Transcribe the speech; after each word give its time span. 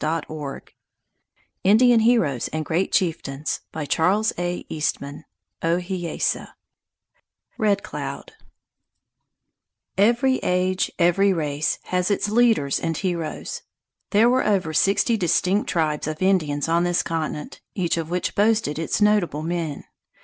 HOLE 0.03 0.15
IN 0.15 0.17
THE 0.17 0.61
DAY 0.61 0.71
INDIAN 1.63 1.99
HEROES 1.99 2.47
AND 2.47 2.65
GREAT 2.65 2.91
CHIEFTAINS 2.91 3.59
RED 7.59 7.83
CLOUD 7.83 8.31
EVERY 9.99 10.37
age, 10.39 10.91
every 10.97 11.33
race, 11.33 11.77
has 11.83 12.09
its 12.09 12.29
leaders 12.29 12.79
and 12.79 12.97
heroes. 12.97 13.61
There 14.09 14.27
were 14.31 14.43
over 14.43 14.73
sixty 14.73 15.15
distinct 15.17 15.69
tribes 15.69 16.07
of 16.07 16.19
Indians 16.23 16.67
on 16.67 16.83
this 16.83 17.03
continent, 17.03 17.61
each 17.75 17.95
of 17.97 18.09
which 18.09 18.33
boasted 18.33 18.79
its 18.79 19.01
notable 19.01 19.43
men. 19.43 19.83